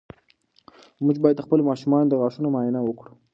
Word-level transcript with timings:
موږ 1.05 1.15
باید 1.23 1.35
د 1.37 1.41
خپلو 1.45 1.67
ماشومانو 1.69 2.09
د 2.09 2.13
غاښونو 2.21 2.51
معاینه 2.53 2.79
وکړو. 2.83 3.11